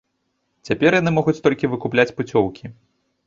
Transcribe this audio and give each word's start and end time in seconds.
Цяпер 0.69 0.91
яны 1.01 1.11
могуць 1.17 1.37
толькі 1.47 1.71
выкупляць 1.75 2.09
пуцёўкі. 2.21 2.65